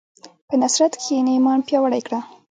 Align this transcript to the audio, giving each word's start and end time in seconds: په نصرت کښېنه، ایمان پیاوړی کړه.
په 0.47 0.55
نصرت 0.61 0.93
کښېنه، 1.01 1.31
ایمان 1.33 1.59
پیاوړی 1.67 2.01
کړه. 2.07 2.19